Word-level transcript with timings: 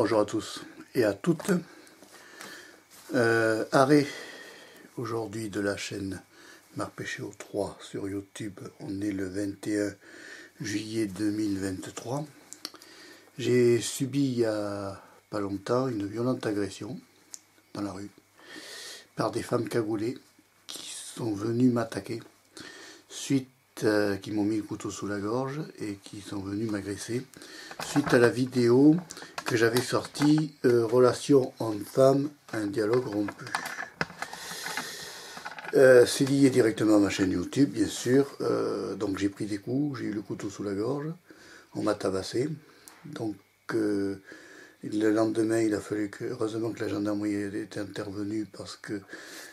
Bonjour 0.00 0.20
à 0.20 0.24
tous 0.24 0.60
et 0.94 1.02
à 1.02 1.12
toutes. 1.12 1.50
Euh, 3.16 3.64
arrêt 3.72 4.06
aujourd'hui 4.96 5.50
de 5.50 5.58
la 5.58 5.76
chaîne 5.76 6.22
Marc 6.76 6.92
Péchéo 6.92 7.32
3 7.36 7.76
sur 7.80 8.08
YouTube. 8.08 8.60
On 8.78 9.00
est 9.00 9.10
le 9.10 9.28
21 9.28 9.92
juillet 10.60 11.06
2023. 11.06 12.24
J'ai 13.38 13.80
subi 13.80 14.20
il 14.20 14.38
y 14.38 14.44
a 14.44 15.02
pas 15.30 15.40
longtemps 15.40 15.88
une 15.88 16.06
violente 16.06 16.46
agression 16.46 16.96
dans 17.74 17.82
la 17.82 17.90
rue 17.90 18.10
par 19.16 19.32
des 19.32 19.42
femmes 19.42 19.68
cagoulées 19.68 20.16
qui 20.68 20.92
sont 20.92 21.34
venues 21.34 21.70
m'attaquer 21.70 22.22
suite 23.08 23.48
euh, 23.82 24.16
qui 24.16 24.30
m'ont 24.30 24.44
mis 24.44 24.58
le 24.58 24.62
couteau 24.62 24.92
sous 24.92 25.08
la 25.08 25.18
gorge 25.18 25.60
et 25.80 25.98
qui 26.04 26.20
sont 26.20 26.38
venus 26.38 26.70
m'agresser 26.70 27.26
suite 27.84 28.14
à 28.14 28.18
la 28.18 28.28
vidéo 28.28 28.96
que 29.48 29.56
j'avais 29.56 29.80
sortie 29.80 30.52
euh, 30.66 30.84
Relation 30.84 31.54
homme-femme, 31.58 32.28
un 32.52 32.66
dialogue 32.66 33.06
rompu. 33.06 33.46
Euh, 35.72 36.04
c'est 36.04 36.26
lié 36.26 36.50
directement 36.50 36.96
à 36.96 36.98
ma 36.98 37.08
chaîne 37.08 37.32
YouTube, 37.32 37.70
bien 37.70 37.86
sûr. 37.86 38.26
donc 38.98 39.16
j'ai 39.16 39.30
pris 39.30 39.46
des 39.46 39.56
coups, 39.56 40.00
j'ai 40.00 40.06
eu 40.06 40.12
le 40.12 40.20
couteau 40.20 40.50
sous 40.50 40.62
la 40.62 40.74
gorge, 40.74 41.06
on 41.74 41.82
m'a 41.82 41.94
tabassé. 41.94 42.50
Donc 43.06 43.36
le 43.72 44.20
lendemain, 44.82 45.62
il 45.62 45.74
a 45.74 45.80
fallu 45.80 46.10
que, 46.10 46.24
heureusement 46.24 46.70
que 46.70 46.80
la 46.80 46.88
gendarmerie 46.88 47.34
était 47.56 47.80
intervenue 47.80 48.46
parce 48.54 48.76
que 48.76 49.00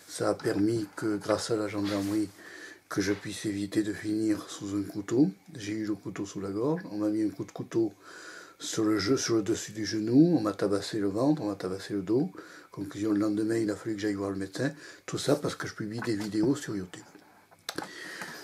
ça 0.10 0.30
a 0.30 0.34
permis 0.34 0.88
que, 0.98 1.16
grâce 1.16 1.52
à 1.52 1.56
la 1.56 1.70
gendarmerie, 1.70 2.28
que 2.90 3.00
je 3.02 3.14
puisse 3.14 3.46
éviter 3.46 3.82
de 3.82 3.94
finir 3.94 4.46
sous 4.50 4.76
un 4.76 4.84
couteau. 4.84 5.32
J'ai 5.58 5.72
eu 5.72 5.86
le 5.86 5.96
couteau 5.96 6.26
sous 6.26 6.42
la 6.42 6.50
gorge, 6.50 6.82
on 6.92 6.98
m'a 6.98 7.08
mis 7.08 7.24
un 7.24 7.30
coup 7.30 7.46
de 7.46 7.52
couteau 7.52 7.94
sur 8.60 8.84
le, 8.84 8.98
jeu, 8.98 9.18
sur 9.18 9.36
le 9.36 9.42
dessus 9.42 9.72
du 9.72 9.86
genou, 9.86 10.36
on 10.38 10.42
m'a 10.42 10.54
tabassé 10.54 11.00
le 11.00 11.08
ventre, 11.08 11.42
on 11.42 11.48
m'a 11.48 11.56
tabassé 11.56 11.94
le 11.94 12.02
dos. 12.02 12.32
Conclusion, 12.72 13.12
le 13.12 13.20
lendemain, 13.20 13.58
il 13.58 13.70
a 13.70 13.76
fallu 13.76 13.96
que 13.96 14.02
j'aille 14.02 14.16
voir 14.16 14.30
le 14.30 14.36
médecin. 14.36 14.72
Tout 15.06 15.18
ça 15.18 15.36
parce 15.36 15.56
que 15.56 15.68
je 15.68 15.74
publie 15.74 16.00
des 16.02 16.16
vidéos 16.16 16.56
sur 16.56 16.76
YouTube. 16.76 17.04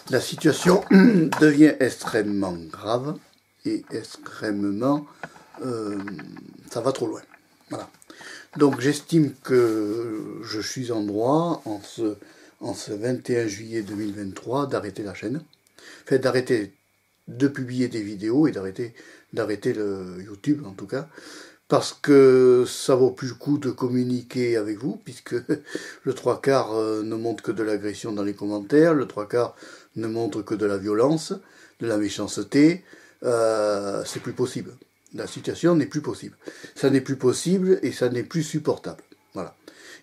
La 0.09 0.21
situation 0.21 0.83
devient 0.91 1.75
extrêmement 1.79 2.53
grave 2.53 3.17
et 3.65 3.83
extrêmement... 3.91 5.05
Euh, 5.63 5.99
ça 6.71 6.81
va 6.81 6.91
trop 6.91 7.07
loin. 7.07 7.21
Voilà. 7.69 7.89
Donc 8.57 8.79
j'estime 8.79 9.33
que 9.43 10.39
je 10.43 10.59
suis 10.59 10.91
en 10.91 11.03
droit 11.03 11.61
en 11.65 11.81
ce 11.81 12.15
en 12.61 12.73
ce 12.73 12.93
21 12.93 13.47
juillet 13.47 13.81
2023 13.81 14.67
d'arrêter 14.67 15.03
la 15.03 15.13
chaîne, 15.13 15.43
fait 16.05 16.19
d'arrêter 16.19 16.73
de 17.37 17.47
publier 17.47 17.87
des 17.87 18.01
vidéos 18.01 18.47
et 18.47 18.51
d'arrêter 18.51 18.93
d'arrêter 19.33 19.73
le 19.73 20.21
YouTube 20.21 20.63
en 20.65 20.71
tout 20.71 20.87
cas, 20.87 21.07
parce 21.67 21.93
que 21.93 22.65
ça 22.67 22.95
vaut 22.95 23.11
plus 23.11 23.29
le 23.29 23.33
coup 23.35 23.57
de 23.57 23.69
communiquer 23.69 24.57
avec 24.57 24.77
vous, 24.77 24.99
puisque 25.03 25.35
le 26.03 26.13
trois 26.13 26.41
quarts 26.41 26.73
euh, 26.73 27.01
ne 27.01 27.15
montre 27.15 27.43
que 27.43 27.51
de 27.51 27.63
l'agression 27.63 28.11
dans 28.11 28.23
les 28.23 28.33
commentaires, 28.33 28.93
le 28.93 29.05
trois 29.05 29.27
quarts 29.27 29.55
ne 29.95 30.07
montre 30.07 30.41
que 30.41 30.55
de 30.55 30.65
la 30.65 30.77
violence, 30.77 31.33
de 31.79 31.87
la 31.87 31.97
méchanceté, 31.97 32.83
euh, 33.23 34.03
c'est 34.05 34.19
plus 34.19 34.33
possible. 34.33 34.73
La 35.13 35.27
situation 35.27 35.75
n'est 35.75 35.85
plus 35.85 36.01
possible. 36.01 36.35
Ça 36.75 36.89
n'est 36.89 37.01
plus 37.01 37.17
possible 37.17 37.79
et 37.83 37.91
ça 37.91 38.09
n'est 38.09 38.23
plus 38.23 38.43
supportable. 38.43 39.03
Voilà. 39.33 39.55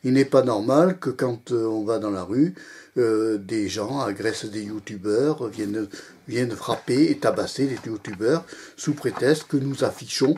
Il 0.04 0.12
n'est 0.12 0.24
pas 0.24 0.42
normal 0.42 0.98
que 0.98 1.10
quand 1.10 1.52
euh, 1.52 1.66
on 1.66 1.84
va 1.84 1.98
dans 1.98 2.10
la 2.10 2.22
rue, 2.22 2.54
euh, 2.96 3.38
des 3.38 3.68
gens 3.68 4.00
agressent 4.00 4.46
des 4.46 4.62
youtubeurs, 4.62 5.48
viennent, 5.48 5.88
viennent 6.28 6.52
frapper 6.52 7.10
et 7.10 7.18
tabasser 7.18 7.66
les 7.66 7.90
youtubeurs 7.90 8.44
sous 8.76 8.94
prétexte 8.94 9.44
que 9.48 9.56
nous 9.56 9.84
affichons 9.84 10.36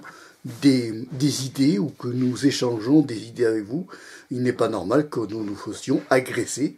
des, 0.62 0.92
des, 1.12 1.44
idées 1.46 1.78
ou 1.78 1.88
que 1.88 2.08
nous 2.08 2.46
échangeons 2.46 3.02
des 3.02 3.26
idées 3.28 3.46
avec 3.46 3.64
vous. 3.64 3.86
Il 4.30 4.42
n'est 4.42 4.54
pas 4.54 4.68
normal 4.68 5.08
que 5.08 5.20
nous 5.20 5.44
nous 5.44 5.56
fassions 5.56 6.00
agresser 6.08 6.76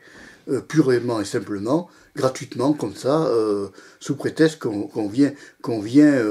euh, 0.48 0.60
purement 0.60 1.20
et 1.20 1.24
simplement, 1.24 1.88
gratuitement, 2.16 2.72
comme 2.72 2.96
ça, 2.96 3.30
sous 4.00 4.16
prétexte 4.16 4.58
qu'on 4.58 5.08
vient, 5.08 5.32
qu'on 5.62 5.80
vient 5.80 6.22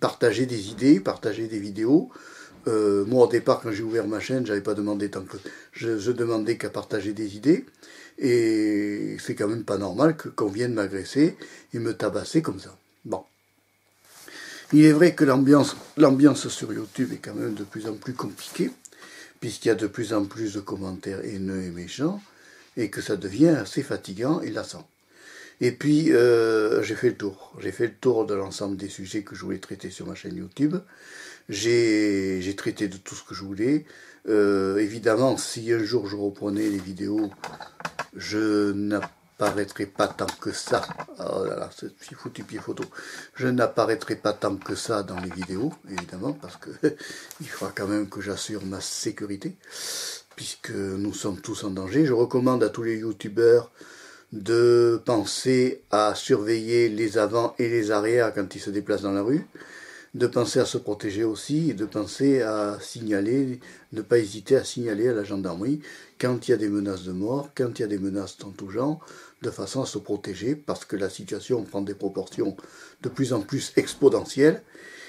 partager 0.00 0.44
des 0.46 0.70
idées, 0.70 0.98
partager 0.98 1.46
des 1.46 1.60
vidéos. 1.60 2.10
Euh, 2.66 3.04
moi, 3.06 3.26
au 3.26 3.30
départ, 3.30 3.60
quand 3.60 3.72
j'ai 3.72 3.82
ouvert 3.82 4.06
ma 4.06 4.20
chaîne, 4.20 4.46
j'avais 4.46 4.60
pas 4.60 4.74
demandé 4.74 5.10
tant 5.10 5.22
que 5.22 5.36
je, 5.72 6.10
demandais 6.10 6.56
qu'à 6.56 6.70
partager 6.70 7.12
des 7.12 7.36
idées. 7.36 7.66
Et 8.18 9.16
c'est 9.18 9.34
quand 9.34 9.48
même 9.48 9.64
pas 9.64 9.78
normal 9.78 10.16
qu'on 10.16 10.48
vienne 10.48 10.74
m'agresser 10.74 11.36
et 11.72 11.78
me 11.78 11.94
tabasser 11.94 12.42
comme 12.42 12.60
ça. 12.60 12.76
Bon. 13.04 13.24
Il 14.72 14.84
est 14.84 14.92
vrai 14.92 15.14
que 15.14 15.24
l'ambiance, 15.24 15.76
l'ambiance 15.96 16.48
sur 16.48 16.72
YouTube 16.72 17.12
est 17.12 17.18
quand 17.18 17.34
même 17.34 17.54
de 17.54 17.64
plus 17.64 17.86
en 17.86 17.94
plus 17.94 18.14
compliquée, 18.14 18.70
puisqu'il 19.40 19.68
y 19.68 19.70
a 19.70 19.74
de 19.74 19.86
plus 19.86 20.12
en 20.12 20.24
plus 20.24 20.54
de 20.54 20.60
commentaires 20.60 21.24
haineux 21.24 21.62
et 21.62 21.70
méchants, 21.70 22.20
et 22.76 22.88
que 22.88 23.00
ça 23.00 23.16
devient 23.16 23.48
assez 23.48 23.82
fatigant 23.82 24.40
et 24.40 24.50
lassant. 24.50 24.88
Et 25.60 25.72
puis, 25.72 26.12
euh, 26.12 26.82
j'ai 26.82 26.94
fait 26.94 27.10
le 27.10 27.16
tour. 27.16 27.52
J'ai 27.60 27.72
fait 27.72 27.86
le 27.86 27.94
tour 27.94 28.26
de 28.26 28.34
l'ensemble 28.34 28.76
des 28.76 28.88
sujets 28.88 29.22
que 29.22 29.34
je 29.34 29.42
voulais 29.42 29.58
traiter 29.58 29.90
sur 29.90 30.06
ma 30.06 30.14
chaîne 30.14 30.36
YouTube. 30.36 30.76
J'ai 31.48 32.54
traité 32.56 32.88
de 32.88 32.96
tout 32.96 33.14
ce 33.14 33.22
que 33.22 33.34
je 33.34 33.42
voulais. 33.42 33.84
Euh, 34.28 34.78
évidemment, 34.78 35.36
si 35.36 35.72
un 35.72 35.84
jour 35.84 36.06
je 36.06 36.16
reprenais 36.16 36.68
les 36.68 36.78
vidéos, 36.78 37.30
je 38.16 38.72
n'apparaîtrai 38.72 39.84
pas 39.84 40.08
tant 40.08 40.26
que 40.40 40.52
ça. 40.52 40.82
Oh 41.18 41.44
là 41.44 41.56
là, 41.56 41.70
ce 41.76 41.86
foutu 42.14 42.42
pied 42.44 42.58
photo. 42.58 42.84
Je 43.34 43.48
n'apparaîtrai 43.48 44.16
pas 44.16 44.32
tant 44.32 44.56
que 44.56 44.74
ça 44.74 45.02
dans 45.02 45.20
les 45.20 45.30
vidéos, 45.30 45.72
évidemment, 45.90 46.32
parce 46.32 46.56
que 46.56 46.70
il 47.42 47.48
faudra 47.48 47.72
quand 47.76 47.88
même 47.88 48.08
que 48.08 48.22
j'assure 48.22 48.64
ma 48.64 48.80
sécurité, 48.80 49.54
puisque 50.36 50.70
nous 50.70 51.12
sommes 51.12 51.40
tous 51.40 51.64
en 51.64 51.70
danger. 51.70 52.06
Je 52.06 52.14
recommande 52.14 52.62
à 52.62 52.70
tous 52.70 52.84
les 52.84 52.98
youtubeurs 52.98 53.70
de 54.32 55.00
penser 55.04 55.82
à 55.90 56.14
surveiller 56.14 56.88
les 56.88 57.18
avant 57.18 57.54
et 57.58 57.68
les 57.68 57.90
arrières 57.90 58.32
quand 58.34 58.54
ils 58.54 58.60
se 58.60 58.70
déplacent 58.70 59.02
dans 59.02 59.12
la 59.12 59.22
rue 59.22 59.46
de 60.14 60.26
penser 60.28 60.60
à 60.60 60.64
se 60.64 60.78
protéger 60.78 61.24
aussi 61.24 61.70
et 61.70 61.74
de 61.74 61.86
penser 61.86 62.40
à 62.42 62.78
signaler, 62.80 63.60
ne 63.92 64.00
pas 64.00 64.18
hésiter 64.18 64.56
à 64.56 64.64
signaler 64.64 65.08
à 65.08 65.12
la 65.12 65.24
gendarmerie 65.24 65.80
quand 66.20 66.46
il 66.46 66.52
y 66.52 66.54
a 66.54 66.56
des 66.56 66.68
menaces 66.68 67.02
de 67.02 67.12
mort, 67.12 67.50
quand 67.54 67.78
il 67.78 67.82
y 67.82 67.84
a 67.84 67.88
des 67.88 67.98
menaces 67.98 68.38
dans 68.38 68.50
tout 68.50 68.70
genre, 68.70 69.04
de 69.42 69.50
façon 69.50 69.82
à 69.82 69.86
se 69.86 69.98
protéger 69.98 70.54
parce 70.54 70.84
que 70.84 70.96
la 70.96 71.10
situation 71.10 71.62
prend 71.64 71.82
des 71.82 71.94
proportions 71.94 72.56
de 73.02 73.08
plus 73.08 73.32
en 73.32 73.40
plus 73.40 73.72
exponentielles 73.76 74.62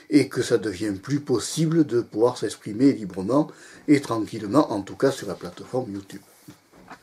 et 0.10 0.28
que 0.28 0.42
ça 0.42 0.58
devient 0.58 0.94
plus 1.02 1.20
possible 1.20 1.86
de 1.86 2.02
pouvoir 2.02 2.38
s'exprimer 2.38 2.92
librement 2.92 3.50
et 3.88 4.02
tranquillement, 4.02 4.72
en 4.72 4.82
tout 4.82 4.96
cas 4.96 5.12
sur 5.12 5.28
la 5.28 5.36
plateforme 5.36 5.94
YouTube. 5.94 6.22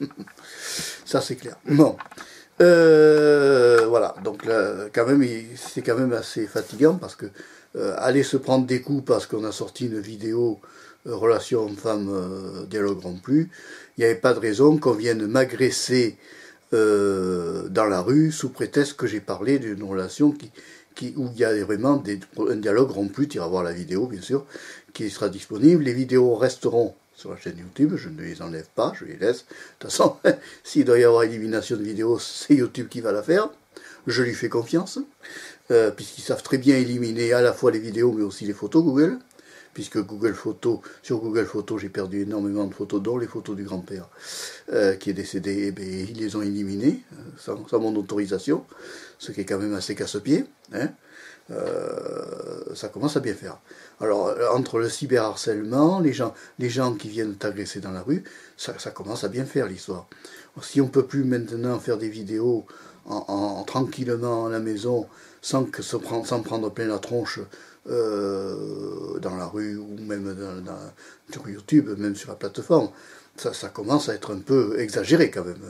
ça 1.04 1.20
c'est 1.20 1.36
clair. 1.36 1.56
Bon. 1.66 1.96
Euh, 2.60 3.86
voilà, 3.88 4.14
donc 4.22 4.44
quand 4.92 5.06
même, 5.06 5.26
c'est 5.56 5.82
quand 5.82 5.96
même 5.96 6.12
assez 6.12 6.46
fatigant 6.46 6.94
parce 6.94 7.16
que 7.16 7.26
euh, 7.74 7.94
aller 7.96 8.22
se 8.22 8.36
prendre 8.36 8.66
des 8.66 8.82
coups 8.82 9.02
parce 9.06 9.24
qu'on 9.24 9.44
a 9.44 9.52
sorti 9.52 9.86
une 9.86 9.98
vidéo 9.98 10.60
euh, 11.06 11.16
relation 11.16 11.64
homme-femme 11.64 12.10
euh, 12.10 12.66
dialogue 12.66 13.00
plus, 13.22 13.50
il 13.96 14.00
n'y 14.00 14.04
avait 14.04 14.20
pas 14.20 14.34
de 14.34 14.40
raison 14.40 14.76
qu'on 14.76 14.92
vienne 14.92 15.26
m'agresser 15.26 16.16
dans 16.72 17.84
la 17.84 18.00
rue 18.00 18.32
sous 18.32 18.48
prétexte 18.48 18.94
que 18.94 19.06
j'ai 19.06 19.20
parlé 19.20 19.58
d'une 19.58 19.82
relation 19.82 20.30
qui, 20.30 20.50
qui, 20.94 21.12
où 21.18 21.28
il 21.34 21.38
y 21.38 21.44
a 21.44 21.62
vraiment 21.66 22.02
un 22.48 22.56
dialogue 22.56 22.90
rompu, 22.90 23.28
tu 23.28 23.36
iras 23.36 23.46
voir 23.46 23.62
la 23.62 23.72
vidéo 23.72 24.06
bien 24.06 24.22
sûr, 24.22 24.46
qui 24.94 25.10
sera 25.10 25.28
disponible. 25.28 25.82
Les 25.82 25.92
vidéos 25.92 26.34
resteront 26.34 26.94
sur 27.22 27.30
la 27.30 27.36
chaîne 27.36 27.56
YouTube, 27.56 27.94
je 27.94 28.08
ne 28.08 28.20
les 28.20 28.42
enlève 28.42 28.66
pas, 28.74 28.92
je 28.98 29.04
les 29.04 29.16
laisse. 29.16 29.44
De 29.44 29.54
toute 29.78 29.90
façon, 29.92 30.16
s'il 30.64 30.84
doit 30.84 30.98
y 30.98 31.04
avoir 31.04 31.22
élimination 31.22 31.76
de 31.76 31.82
vidéos, 31.82 32.18
c'est 32.18 32.54
YouTube 32.54 32.88
qui 32.88 33.00
va 33.00 33.12
la 33.12 33.22
faire. 33.22 33.48
Je 34.08 34.24
lui 34.24 34.34
fais 34.34 34.48
confiance. 34.48 34.98
Euh, 35.70 35.92
puisqu'ils 35.92 36.22
savent 36.22 36.42
très 36.42 36.58
bien 36.58 36.76
éliminer 36.76 37.32
à 37.32 37.40
la 37.40 37.52
fois 37.52 37.70
les 37.70 37.78
vidéos 37.78 38.12
mais 38.12 38.24
aussi 38.24 38.44
les 38.44 38.52
photos 38.52 38.82
Google, 38.82 39.18
puisque 39.74 39.98
Google 39.98 40.34
Photos, 40.34 40.80
sur 41.02 41.18
Google 41.18 41.46
Photos, 41.46 41.80
j'ai 41.80 41.88
perdu 41.88 42.22
énormément 42.22 42.64
de 42.64 42.74
photos, 42.74 43.02
dont 43.02 43.18
les 43.18 43.26
photos 43.26 43.56
du 43.56 43.64
grand-père 43.64 44.08
euh, 44.72 44.94
qui 44.96 45.10
est 45.10 45.14
décédé, 45.14 45.66
eh 45.68 45.72
bien, 45.72 45.86
ils 45.86 46.18
les 46.18 46.36
ont 46.36 46.42
éliminées 46.42 47.02
euh, 47.12 47.16
sans, 47.38 47.80
mon 47.80 47.94
autorisation, 47.96 48.64
ce 49.18 49.32
qui 49.32 49.40
est 49.40 49.44
quand 49.44 49.58
même 49.58 49.74
assez 49.74 49.94
casse-pied. 49.94 50.44
Hein. 50.74 50.88
ça 52.74 52.88
commence 52.88 53.16
à 53.16 53.20
bien 53.20 53.34
faire. 53.34 53.58
Alors, 54.00 54.34
entre 54.54 54.78
le 54.78 54.88
cyberharcèlement, 54.88 56.00
les 56.00 56.12
gens, 56.12 56.34
les 56.58 56.70
gens 56.70 56.94
qui 56.94 57.08
viennent 57.08 57.34
t'agresser 57.34 57.80
dans 57.80 57.90
la 57.90 58.02
rue, 58.02 58.24
ça, 58.56 58.72
commence 58.90 59.24
à 59.24 59.28
bien 59.28 59.44
faire 59.44 59.66
l'histoire. 59.66 60.06
Si 60.62 60.80
on 60.80 60.86
ne 60.86 60.90
peut 60.90 61.06
plus 61.06 61.24
maintenant 61.24 61.78
faire 61.78 61.98
des 61.98 62.08
vidéos 62.08 62.66
en, 63.06 63.64
tranquillement 63.64 64.46
à 64.46 64.50
la 64.50 64.60
maison, 64.60 65.06
sans, 65.40 65.64
que 65.64 65.82
se 65.82 65.96
sans 66.24 66.40
prendre 66.40 66.70
plein 66.70 66.86
la 66.86 66.98
tronche 66.98 67.40
euh, 67.88 69.18
dans 69.20 69.36
la 69.36 69.46
rue 69.46 69.76
ou 69.76 69.96
même 70.00 70.34
sur 71.30 71.48
YouTube, 71.48 71.88
même 71.98 72.16
sur 72.16 72.30
la 72.30 72.36
plateforme, 72.36 72.90
ça, 73.36 73.68
commence 73.68 74.08
à 74.08 74.14
être 74.14 74.34
un 74.34 74.38
peu 74.38 74.78
exagéré 74.78 75.30
quand 75.30 75.44
même. 75.44 75.62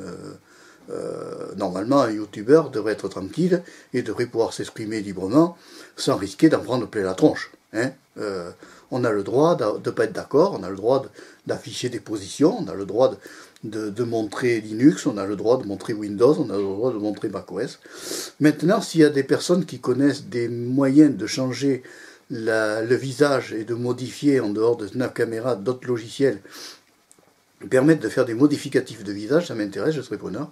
Euh, 0.90 1.54
normalement, 1.56 2.00
un 2.02 2.10
youtubeur 2.10 2.70
devrait 2.70 2.92
être 2.92 3.08
tranquille 3.08 3.62
et 3.92 4.02
devrait 4.02 4.26
pouvoir 4.26 4.52
s'exprimer 4.52 5.00
librement 5.00 5.56
sans 5.96 6.16
risquer 6.16 6.48
d'en 6.48 6.60
prendre 6.60 6.86
plein 6.86 7.02
la 7.02 7.14
tronche. 7.14 7.52
Hein. 7.72 7.90
Euh, 8.18 8.50
on 8.90 9.04
a 9.04 9.10
le 9.10 9.22
droit 9.22 9.56
de 9.56 9.64
ne 9.64 9.94
pas 9.94 10.04
être 10.04 10.12
d'accord, 10.12 10.56
on 10.58 10.62
a 10.62 10.70
le 10.70 10.76
droit 10.76 11.04
d'afficher 11.46 11.88
des 11.88 12.00
positions, 12.00 12.58
on 12.58 12.68
a 12.68 12.74
le 12.74 12.84
droit 12.84 13.14
de, 13.64 13.88
de, 13.88 14.04
montrer 14.04 14.60
Linux, 14.60 15.06
on 15.06 15.16
a 15.16 15.24
le 15.24 15.36
droit 15.36 15.56
de 15.56 15.66
montrer 15.66 15.94
Windows, 15.94 16.36
on 16.38 16.50
a 16.50 16.56
le 16.56 16.62
droit 16.62 16.92
de 16.92 16.98
montrer 16.98 17.28
macOS. 17.30 17.78
Maintenant, 18.40 18.82
s'il 18.82 19.00
y 19.00 19.04
a 19.04 19.10
des 19.10 19.22
personnes 19.22 19.64
qui 19.64 19.78
connaissent 19.78 20.26
des 20.26 20.48
moyens 20.48 21.16
de 21.16 21.26
changer 21.26 21.82
le 22.28 22.94
visage 22.94 23.52
et 23.52 23.64
de 23.64 23.74
modifier 23.74 24.40
en 24.40 24.48
dehors 24.48 24.76
de 24.76 24.86
Snap 24.86 25.14
Camera 25.14 25.54
d'autres 25.54 25.86
logiciels 25.86 26.40
permettre 27.68 28.00
de 28.00 28.08
faire 28.08 28.24
des 28.24 28.34
modificatifs 28.34 29.04
de 29.04 29.12
visage, 29.12 29.48
ça 29.48 29.54
m'intéresse, 29.54 29.94
je 29.94 30.02
serai 30.02 30.18
preneur. 30.18 30.50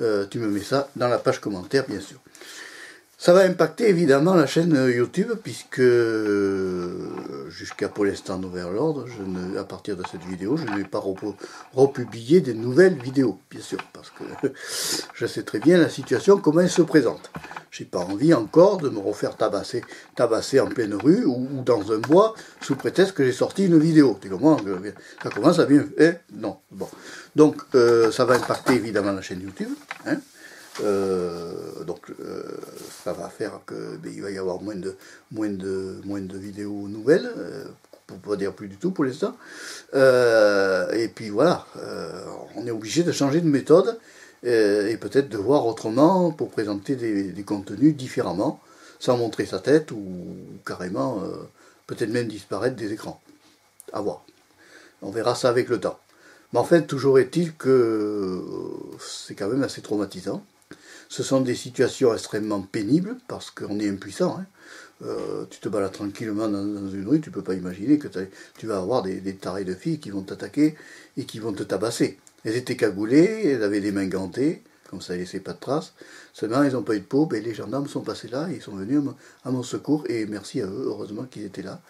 Euh, 0.00 0.26
tu 0.30 0.38
me 0.38 0.48
mets 0.48 0.60
ça 0.60 0.88
dans 0.96 1.08
la 1.08 1.18
page 1.18 1.40
commentaire, 1.40 1.84
bien 1.88 2.00
sûr. 2.00 2.18
Ça 3.22 3.32
va 3.32 3.42
impacter 3.42 3.88
évidemment 3.88 4.34
la 4.34 4.48
chaîne 4.48 4.74
YouTube, 4.92 5.30
puisque 5.44 5.80
jusqu'à 7.50 7.88
pour 7.88 8.04
l'instant 8.04 8.36
nouvel 8.36 8.74
ordre, 8.76 9.06
je 9.06 9.58
à 9.60 9.62
partir 9.62 9.96
de 9.96 10.02
cette 10.10 10.24
vidéo, 10.24 10.56
je 10.56 10.64
ne 10.64 10.76
vais 10.76 10.82
pas 10.82 11.00
republier 11.72 12.40
des 12.40 12.52
nouvelles 12.52 12.98
vidéos, 12.98 13.38
bien 13.48 13.60
sûr, 13.60 13.78
parce 13.92 14.10
que 14.10 14.48
je 15.14 15.26
sais 15.26 15.44
très 15.44 15.60
bien 15.60 15.78
la 15.78 15.88
situation, 15.88 16.38
comment 16.38 16.62
elle 16.62 16.68
se 16.68 16.82
présente. 16.82 17.30
J'ai 17.70 17.84
pas 17.84 18.00
envie 18.00 18.34
encore 18.34 18.78
de 18.78 18.88
me 18.88 18.98
refaire 18.98 19.36
tabasser, 19.36 19.84
tabasser 20.16 20.58
en 20.58 20.66
pleine 20.66 20.94
rue 20.94 21.24
ou, 21.24 21.46
dans 21.64 21.92
un 21.92 21.98
bois 21.98 22.34
sous 22.60 22.74
prétexte 22.74 23.14
que 23.14 23.24
j'ai 23.24 23.30
sorti 23.30 23.66
une 23.66 23.78
vidéo. 23.78 24.18
Comprends 24.28 24.58
Ça 25.22 25.30
commence 25.30 25.60
à 25.60 25.66
bien. 25.66 25.86
Hein? 26.00 26.14
Non. 26.32 26.56
Bon. 26.72 26.88
Donc 27.36 27.62
euh, 27.76 28.10
ça 28.10 28.24
va 28.24 28.34
impacter 28.34 28.74
évidemment 28.74 29.12
la 29.12 29.22
chaîne 29.22 29.42
YouTube. 29.42 29.70
Hein 30.06 30.16
euh, 30.80 31.84
donc 31.84 32.10
euh, 32.10 32.42
ça 33.04 33.12
va 33.12 33.28
faire 33.28 33.60
que 33.66 33.96
ben, 33.96 34.22
va 34.22 34.30
y 34.30 34.38
avoir 34.38 34.62
moins 34.62 34.74
de 34.74 34.96
moins 35.30 35.50
de 35.50 36.00
moins 36.04 36.20
de 36.20 36.38
vidéos 36.38 36.88
nouvelles, 36.88 37.30
euh, 37.36 37.64
pour 38.06 38.18
pas 38.18 38.36
dire 38.36 38.54
plus 38.54 38.68
du 38.68 38.76
tout 38.76 38.90
pour 38.90 39.04
l'instant. 39.04 39.36
et 39.92 41.08
puis 41.14 41.28
voilà, 41.28 41.66
on 42.56 42.66
est 42.66 42.70
obligé 42.70 43.02
de 43.02 43.12
changer 43.12 43.40
de 43.40 43.48
méthode 43.48 43.98
et 44.44 44.96
peut-être 45.00 45.28
de 45.28 45.38
voir 45.38 45.66
autrement 45.66 46.32
pour 46.32 46.50
présenter 46.50 46.96
des, 46.96 47.42
contenus 47.44 47.94
différemment, 47.96 48.60
sans 48.98 49.16
montrer 49.16 49.46
sa 49.46 49.60
tête 49.60 49.92
ou 49.92 50.04
carrément 50.66 51.22
peut-être 51.86 52.10
même 52.10 52.28
disparaître 52.28 52.76
des 52.76 52.92
écrans. 52.92 53.20
À 53.92 54.00
voir. 54.00 54.24
On 55.02 55.10
verra 55.10 55.34
ça 55.34 55.48
avec 55.48 55.68
le 55.68 55.80
temps. 55.80 55.98
Mais 56.52 56.58
en 56.58 56.64
fait, 56.64 56.86
toujours 56.86 57.18
est-il 57.18 57.54
que 57.54 58.42
c'est 59.00 59.34
quand 59.34 59.48
même 59.48 59.62
assez 59.62 59.82
traumatisant. 59.82 60.44
Ce 61.12 61.22
sont 61.22 61.42
des 61.42 61.54
situations 61.54 62.14
extrêmement 62.14 62.62
pénibles 62.62 63.18
parce 63.28 63.50
qu'on 63.50 63.78
est 63.78 63.86
impuissant. 63.90 64.38
Hein. 64.38 64.46
Euh, 65.04 65.44
tu 65.50 65.60
te 65.60 65.68
balades 65.68 65.92
tranquillement 65.92 66.48
dans, 66.48 66.64
une 66.64 67.06
rue, 67.06 67.20
tu 67.20 67.28
ne 67.28 67.34
peux 67.34 67.42
pas 67.42 67.52
imaginer 67.52 67.98
que 67.98 68.08
tu 68.56 68.66
vas 68.66 68.78
avoir 68.78 69.02
des, 69.02 69.20
tarés 69.36 69.66
de 69.66 69.74
filles 69.74 69.98
qui 69.98 70.08
vont 70.08 70.22
t'attaquer 70.22 70.74
et 71.18 71.26
qui 71.26 71.38
vont 71.38 71.52
te 71.52 71.64
tabasser. 71.64 72.18
Elles 72.46 72.56
étaient 72.56 72.78
cagoulées, 72.78 73.42
elles 73.44 73.62
avaient 73.62 73.82
des 73.82 73.92
mains 73.92 74.06
gantées, 74.06 74.62
comme 74.88 75.02
ça 75.02 75.12
ne 75.12 75.18
laissait 75.18 75.40
pas 75.40 75.52
de 75.52 75.60
traces. 75.60 75.92
Seulement, 76.32 76.62
ils 76.62 76.72
n'ont 76.72 76.82
pas 76.82 76.94
eu 76.94 77.00
de 77.00 77.04
peau, 77.04 77.28
et 77.34 77.42
les 77.42 77.52
gendarmes 77.52 77.88
sont 77.88 78.00
passés 78.00 78.28
là, 78.28 78.48
ils 78.50 78.62
sont 78.62 78.74
venus 78.74 79.02
à 79.44 79.50
mon 79.50 79.62
secours, 79.62 80.06
et 80.08 80.24
merci 80.24 80.62
à 80.62 80.66
eux, 80.66 80.84
heureusement 80.86 81.24
qu'ils 81.24 81.44
étaient 81.44 81.60
là, 81.60 81.82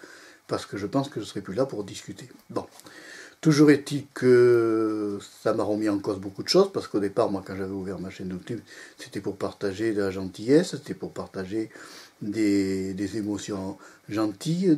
parce 0.47 0.65
que 0.65 0.75
je 0.75 0.85
pense 0.85 1.07
que 1.07 1.21
je 1.21 1.25
ne 1.25 1.29
serais 1.29 1.39
plus 1.39 1.55
là 1.55 1.65
pour 1.65 1.85
discuter. 1.85 2.27
Bon. 2.49 2.65
Toujours 3.43 3.71
est-il 3.71 4.05
que 4.13 5.19
ça 5.43 5.53
m'a 5.53 5.63
remis 5.63 5.89
en 5.89 5.99
cause 5.99 6.17
beaucoup 6.17 6.43
de 6.43 6.47
choses, 6.47 6.71
parce 6.71 6.87
qu'au 6.87 7.01
départ, 7.01 7.29
moi, 7.29 7.43
quand 7.45 7.57
j'avais 7.57 7.73
ouvert 7.73 7.99
ma 7.99 8.09
chaîne 8.09 8.29
YouTube, 8.29 8.61
c'était 8.97 9.19
pour 9.19 9.35
partager 9.35 9.91
de 9.91 10.01
la 10.01 10.11
gentillesse, 10.11 10.77
c'était 10.77 10.93
pour 10.93 11.11
partager 11.11 11.69
des, 12.21 13.17
émotions 13.17 13.77
gentilles, 14.07 14.77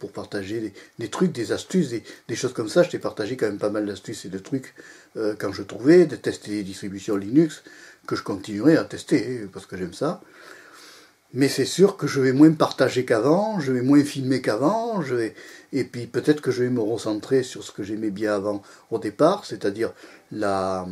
pour 0.00 0.10
partager 0.10 0.72
des, 0.98 1.08
trucs, 1.08 1.32
des 1.32 1.52
astuces, 1.52 1.90
des, 1.90 2.34
choses 2.34 2.54
comme 2.54 2.70
ça. 2.70 2.82
Je 2.82 2.88
t'ai 2.88 2.98
partagé 2.98 3.36
quand 3.36 3.44
même 3.44 3.58
pas 3.58 3.68
mal 3.68 3.84
d'astuces 3.84 4.24
et 4.24 4.30
de 4.30 4.38
trucs 4.38 4.72
euh, 5.18 5.34
quand 5.38 5.52
je 5.52 5.62
trouvais, 5.62 6.06
de 6.06 6.16
tester 6.16 6.52
des 6.52 6.62
distributions 6.62 7.14
Linux, 7.14 7.62
que 8.06 8.16
je 8.16 8.22
continuerai 8.22 8.78
à 8.78 8.84
tester, 8.84 9.46
parce 9.52 9.66
que 9.66 9.76
j'aime 9.76 9.92
ça. 9.92 10.22
Mais 11.34 11.48
c'est 11.48 11.66
sûr 11.66 11.96
que 11.96 12.06
je 12.06 12.20
vais 12.20 12.32
moins 12.32 12.52
partager 12.52 13.04
qu'avant, 13.04 13.60
je 13.60 13.72
vais 13.72 13.82
moins 13.82 14.02
filmer 14.02 14.40
qu'avant, 14.40 15.02
et 15.72 15.84
puis 15.84 16.06
peut-être 16.06 16.40
que 16.40 16.50
je 16.50 16.62
vais 16.62 16.70
me 16.70 16.80
recentrer 16.80 17.42
sur 17.42 17.62
ce 17.62 17.70
que 17.70 17.82
j'aimais 17.82 18.10
bien 18.10 18.34
avant 18.34 18.62
au 18.90 18.98
départ, 18.98 19.44
c'est-à-dire 19.44 19.92
la, 20.32 20.86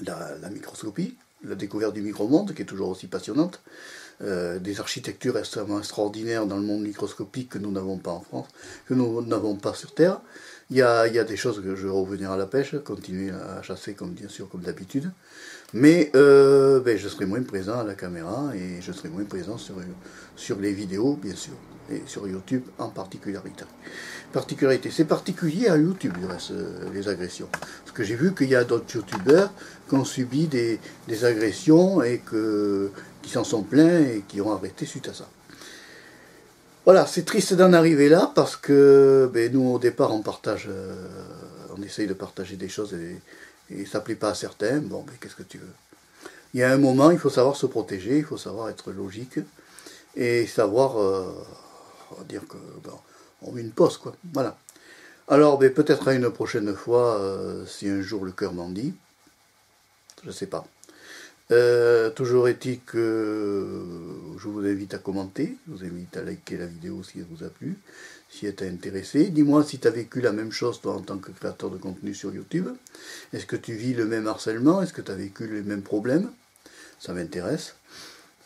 la, 0.00 0.50
microscopie, 0.50 1.16
la 1.44 1.54
découverte 1.54 1.94
du 1.94 2.02
micro-monde, 2.02 2.52
qui 2.52 2.62
est 2.62 2.66
toujours 2.66 2.88
aussi 2.88 3.06
passionnante, 3.06 3.60
euh, 4.22 4.58
des 4.58 4.80
architectures 4.80 5.38
extrêmement 5.38 5.78
extraordinaires 5.78 6.46
dans 6.46 6.56
le 6.56 6.62
monde 6.62 6.82
microscopique 6.82 7.50
que 7.50 7.58
nous 7.58 7.70
n'avons 7.70 7.96
pas 7.96 8.10
en 8.10 8.20
France, 8.20 8.48
que 8.86 8.94
nous 8.94 9.22
n'avons 9.22 9.54
pas 9.54 9.72
sur 9.72 9.94
Terre. 9.94 10.20
Il 10.70 10.76
y, 10.76 10.82
a, 10.82 11.08
il 11.08 11.14
y 11.14 11.18
a 11.18 11.24
des 11.24 11.36
choses 11.36 11.60
que 11.60 11.74
je 11.74 11.88
vais 11.88 11.92
revenir 11.92 12.30
à 12.30 12.36
la 12.36 12.46
pêche, 12.46 12.76
continuer 12.84 13.32
à 13.32 13.60
chasser 13.60 13.94
comme 13.94 14.12
bien 14.12 14.28
sûr 14.28 14.48
comme 14.48 14.60
d'habitude. 14.60 15.10
Mais 15.72 16.10
euh, 16.14 16.80
ben, 16.80 16.96
je 16.96 17.08
serai 17.08 17.26
moins 17.26 17.42
présent 17.42 17.78
à 17.78 17.84
la 17.84 17.94
caméra 17.94 18.50
et 18.54 18.80
je 18.80 18.92
serai 18.92 19.08
moins 19.08 19.24
présent 19.24 19.58
sur, 19.58 19.74
sur 20.36 20.58
les 20.60 20.72
vidéos, 20.72 21.18
bien 21.20 21.34
sûr, 21.34 21.54
et 21.90 22.02
sur 22.06 22.26
YouTube 22.26 22.62
en 22.78 22.88
particularité. 22.88 23.64
particularité. 24.32 24.90
C'est 24.90 25.04
particulier 25.04 25.68
à 25.68 25.76
YouTube, 25.76 26.14
euh, 26.50 26.90
les 26.92 27.08
agressions. 27.08 27.48
Parce 27.52 27.92
que 27.92 28.02
j'ai 28.02 28.16
vu 28.16 28.34
qu'il 28.34 28.48
y 28.48 28.56
a 28.56 28.64
d'autres 28.64 28.94
YouTubeurs 28.94 29.52
qui 29.88 29.94
ont 29.94 30.04
subi 30.04 30.46
des, 30.46 30.78
agressions 31.24 32.02
et 32.02 32.18
que, 32.18 32.90
qui 33.22 33.30
s'en 33.30 33.44
sont 33.44 33.62
plaints 33.62 34.00
et 34.00 34.24
qui 34.26 34.40
ont 34.40 34.52
arrêté 34.52 34.86
suite 34.86 35.08
à 35.08 35.14
ça. 35.14 35.28
Voilà, 36.90 37.06
c'est 37.06 37.24
triste 37.24 37.54
d'en 37.54 37.72
arriver 37.72 38.08
là 38.08 38.32
parce 38.34 38.56
que 38.56 39.30
ben, 39.32 39.52
nous, 39.52 39.74
au 39.74 39.78
départ, 39.78 40.12
on 40.12 40.22
partage, 40.22 40.66
euh, 40.68 41.06
on 41.72 41.80
essaye 41.82 42.08
de 42.08 42.14
partager 42.14 42.56
des 42.56 42.68
choses 42.68 42.94
et 42.94 43.86
ça 43.86 44.00
ne 44.00 44.02
plaît 44.02 44.16
pas 44.16 44.30
à 44.30 44.34
certains, 44.34 44.78
bon, 44.80 45.04
mais 45.06 45.12
qu'est-ce 45.20 45.36
que 45.36 45.44
tu 45.44 45.58
veux? 45.58 45.72
Il 46.52 46.58
y 46.58 46.64
a 46.64 46.72
un 46.72 46.78
moment, 46.78 47.12
il 47.12 47.18
faut 47.20 47.30
savoir 47.30 47.54
se 47.54 47.66
protéger, 47.66 48.18
il 48.18 48.24
faut 48.24 48.36
savoir 48.36 48.70
être 48.70 48.90
logique, 48.90 49.38
et 50.16 50.48
savoir 50.48 51.00
euh, 51.00 51.32
dire 52.28 52.42
que 52.48 52.56
on 53.42 53.52
met 53.52 53.60
une 53.60 53.70
pause, 53.70 53.96
quoi. 53.96 54.16
Voilà. 54.32 54.58
Alors, 55.28 55.58
ben, 55.58 55.72
peut-être 55.72 56.08
à 56.08 56.14
une 56.14 56.28
prochaine 56.28 56.74
fois, 56.74 57.20
euh, 57.20 57.66
si 57.66 57.88
un 57.88 58.00
jour 58.00 58.24
le 58.24 58.32
cœur 58.32 58.52
m'en 58.52 58.68
dit, 58.68 58.94
je 60.24 60.26
ne 60.26 60.32
sais 60.32 60.46
pas. 60.46 60.66
Euh, 61.50 62.10
toujours 62.10 62.48
est-il 62.48 62.80
que 62.80 63.68
je 64.38 64.48
vous 64.48 64.60
invite 64.60 64.94
à 64.94 64.98
commenter, 64.98 65.56
je 65.66 65.72
vous 65.72 65.84
invite 65.84 66.16
à 66.16 66.22
liker 66.22 66.56
la 66.56 66.66
vidéo 66.66 67.02
si 67.02 67.18
elle 67.18 67.26
vous 67.28 67.44
a 67.44 67.48
plu, 67.48 67.76
si 68.30 68.46
elle 68.46 68.54
t'a 68.54 68.66
intéressé. 68.66 69.26
Dis-moi 69.26 69.64
si 69.64 69.78
tu 69.78 69.88
as 69.88 69.90
vécu 69.90 70.20
la 70.20 70.32
même 70.32 70.52
chose 70.52 70.80
toi 70.80 70.94
en 70.94 71.00
tant 71.00 71.18
que 71.18 71.32
créateur 71.32 71.70
de 71.70 71.78
contenu 71.78 72.14
sur 72.14 72.32
YouTube. 72.32 72.68
Est-ce 73.32 73.46
que 73.46 73.56
tu 73.56 73.74
vis 73.74 73.94
le 73.94 74.06
même 74.06 74.28
harcèlement? 74.28 74.80
Est-ce 74.82 74.92
que 74.92 75.02
tu 75.02 75.10
as 75.10 75.16
vécu 75.16 75.48
les 75.48 75.62
mêmes 75.62 75.82
problèmes? 75.82 76.30
Ça 77.00 77.12
m'intéresse. 77.12 77.74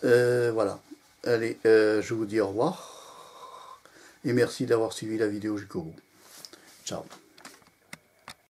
Euh, 0.05 0.51
voilà. 0.55 0.81
Allez, 1.25 1.59
euh, 1.67 2.01
je 2.03 2.15
vous 2.15 2.27
dis 2.27 2.41
au 2.41 2.49
revoir. 2.49 3.81
Et 4.25 4.33
merci 4.33 4.65
d'avoir 4.65 4.93
suivi 4.93 5.19
la 5.19 5.27
vidéo 5.27 5.59
jusqu'au 5.59 5.83
bout. 5.83 5.97
Ciao. 6.85 7.03